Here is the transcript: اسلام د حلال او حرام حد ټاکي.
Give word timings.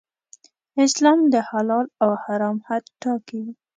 اسلام 0.85 1.19
د 1.33 1.35
حلال 1.49 1.85
او 2.03 2.11
حرام 2.23 2.57
حد 2.67 2.83
ټاکي. 3.01 3.43